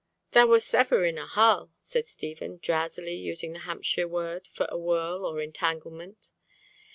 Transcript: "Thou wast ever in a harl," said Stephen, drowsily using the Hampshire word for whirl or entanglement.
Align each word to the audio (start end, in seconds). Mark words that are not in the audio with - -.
"Thou 0.31 0.47
wast 0.47 0.73
ever 0.73 1.05
in 1.05 1.19
a 1.19 1.27
harl," 1.27 1.71
said 1.77 2.07
Stephen, 2.07 2.57
drowsily 2.57 3.13
using 3.13 3.53
the 3.53 3.59
Hampshire 3.59 4.07
word 4.07 4.47
for 4.47 4.65
whirl 4.75 5.27
or 5.27 5.39
entanglement. 5.39 6.31